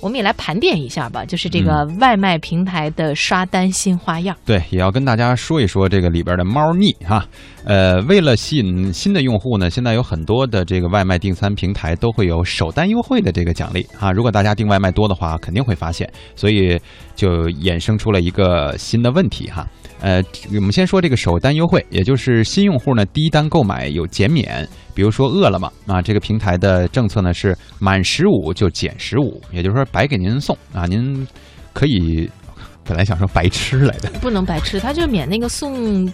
[0.00, 4.36] 我们也来盘点一下吧，就是这个外卖平台的刷单新花样。
[4.44, 7.26] 对，也要跟大家说一说这个里边的猫腻哈。
[7.64, 14.12] 呃，为了吸引新的用户呢，现在有很多的这个外卖订餐平台都会有首单优惠的这个奖励啊。
[14.12, 16.80] 如果大家订外卖多的话，肯定会发现，所以
[17.16, 19.66] 就衍生出了一个新的问题哈。
[20.00, 20.22] 呃，
[20.54, 31.26] 我们先说这个首单优惠，也就是新用户呢第一单购买有减免，比如说饿了么啊，这个平台的政策呢是满十五就减十五，也就是说白给您送啊，您
[31.72, 32.30] 可以
[32.84, 36.12] 本来想说白吃来的，不能白吃，他就免那个送。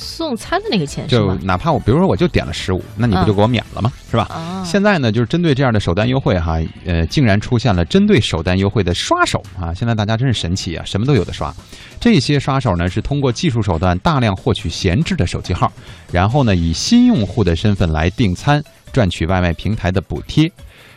[0.00, 3.92] 送餐的那个钱就哪怕我，比如说我就点了十五，那你不就给我免了吗？
[4.08, 4.28] 是吧？
[4.30, 9.74] 啊，现在呢，就是针对这样的首单优惠哈，呃，竟然出现了针对首单优惠的刷手啊！
[9.74, 11.52] 现在大家真是神奇啊，什么都有的刷。
[11.98, 15.72] 这些刷手呢，是通过技术手段大量获取闲置的手机号，
[16.12, 20.50] 然后呢，以新用户的身份来订餐，赚取外卖平台的补贴，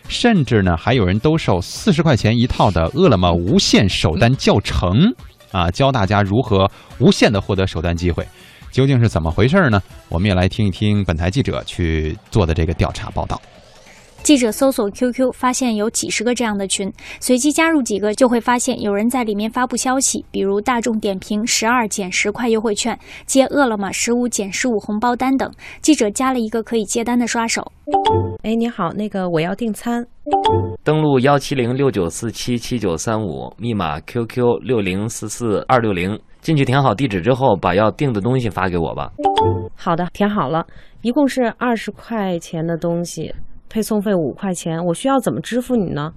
[0.08, 5.14] 甚至呢，还有人兜售四十块钱一套的饿了么无限首单教程
[5.52, 8.28] 啊，教大家如何无限的获得首单机会。
[8.72, 9.82] 究竟是怎么回事呢？
[10.08, 13.42] 我们也来听一听本台记者去做的这个调查报道。
[14.24, 25.52] 记者搜索 QQ，发现有几十个这样的群，随机加入几个，就会发现有人在里面发布消息，比如大众点评十二减十块优惠券，接饿了么十五减十五红包单等。
[25.82, 27.72] 记者加了一个可以接单的刷手。
[28.44, 30.06] 哎，你好，那个我要订餐。
[30.84, 36.18] 登录幺七零六九四七七九三五，密码 QQ 六零四四二六零。
[36.42, 39.12] 进去填好地址之后，把要订的东西发给我吧。
[39.76, 40.66] 好的，填好了，
[41.02, 43.34] 一共是二十块钱的东西，
[43.72, 44.78] 配送费五块钱。
[44.84, 46.12] 我需要怎么支付你呢？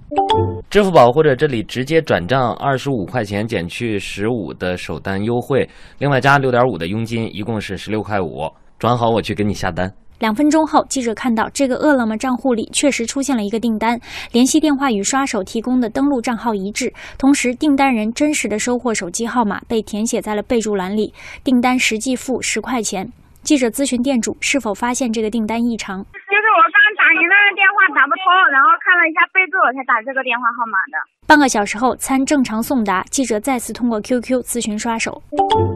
[0.69, 5.67] 支付宝或者这里直接转账二十五块钱，减去十五的首单优惠，
[5.99, 8.51] 另外加六点五的佣金，一共是十六块五。
[8.77, 9.91] 转好，我去给你下单。
[10.19, 13.99] 两分钟后，记者看到这个饿了么账户里确实出现了一个订单，
[14.31, 23.11] 联系电话与刷手提供的登录账号一致，同时订单人真实的收货手机号码被填写在了备注栏里，订单实际付十块钱。
[23.43, 30.99] 记者咨询店主是否发现这个订单异常，就是我刚打您的电话打不通，然后看了一下备注才打这个电话号码的。
[31.25, 33.01] 半个小时后，餐正常送达。
[33.09, 35.23] 记者再次通过 QQ 咨询刷手。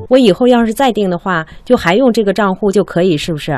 [0.10, 3.58] 我以后要是再订的话，就还用这个账户就可以，是不是？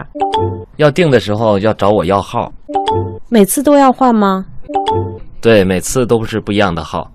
[0.78, 2.54] 要订的时候要找我要号。
[3.30, 4.46] 每次都要换吗？
[5.42, 7.12] 对，每次都是不一样的号。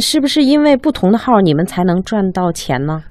[0.00, 3.02] 是不是因为不同的号你们才能赚到钱呢？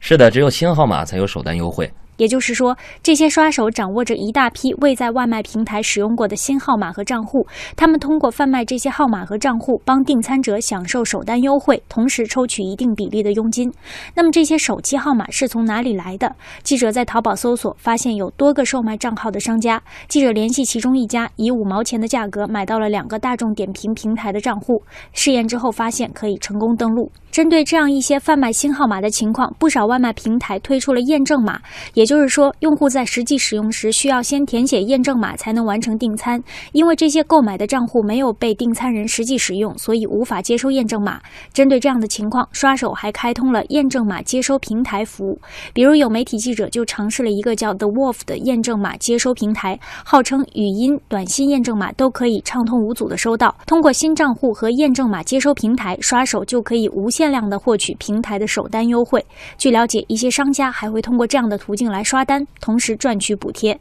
[0.00, 1.88] 是的，只有新号码才有首单优惠。
[2.18, 13.72] 也就是说，这些刷手掌握着一大批未在外卖平台使用过的新号码和账户，他们通过贩卖这些号码和账户，帮订餐者享受首单优惠，同时抽取一定比例的佣金。
[14.14, 16.34] 那么这些手机号码是从哪里来的？
[16.62, 19.82] 记者在淘宝搜索，发现有多个售卖账号的商家。
[20.08, 27.10] 记者联系其中一家，以五毛钱的价格买到了两个大众点评平台的账户，试验之后发现可以成功登录。
[27.38, 31.60] 针对这样一些贩卖新号码的情况，不少外卖平台推出了验证码，
[31.94, 36.42] 也就是说，用户在实际使用时需要先填写验证码才能完成订餐。
[36.72, 41.20] 因为这些购买的账户没有被订餐人实际使用，所以无法接收验证码。
[41.52, 45.40] 针对这样的情况，刷手还开通了验证码接收平台服务。
[45.72, 53.54] 比如有媒体记者就尝试了一个叫 The Wolf 的验证码接收平台，号称语音、短信验证码都可以畅通无阻的收到。
[53.64, 59.24] 通过新账户和验证码接收平台，刷手就可以无限量的获取平台的首单优惠。
[59.56, 63.78] 据了解，一些商家还会通过这样的途径来刷单，同时赚取补贴。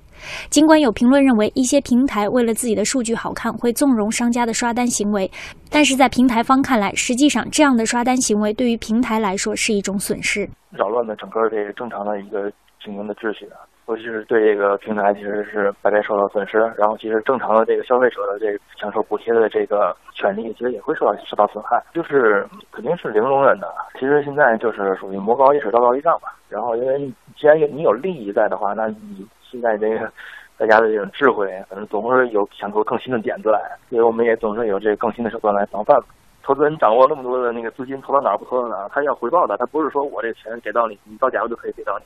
[0.50, 5.30] 尽管有评论认为一些平台为了自己的数据好看，会纵容商家的刷单行为，
[5.70, 12.52] 但是在平台方看来，实际上这样的刷单行为对于平台来说是一种损失，扰乱了整个这个正常的一个
[12.84, 13.62] 经营的秩序啊。
[13.88, 16.58] 尤其是对这个平台，其实是白白受到损失。
[16.78, 21.82] 然后，其实正常的这个消费者的这个享受补贴的这个权利，其实也会受到受到损害。
[21.94, 23.74] 就是肯定是零容忍的。
[23.94, 26.36] 其实现在就是属于魔高一尺，道高一丈吧。
[26.50, 27.00] 然后，因为
[27.38, 30.12] 既然有你有利益在的话，那你现在这个
[30.58, 33.60] 大家的这种智慧，反正总是有想出更新的点子来。
[33.90, 35.98] 所以我们也总是有这个更新的手段来防范。
[36.44, 42.06] 投资人掌握那么多的那个资金，投到哪儿不投到哪儿，他要回报的，他不是说我这钱给到你，你到家我就可以给到你。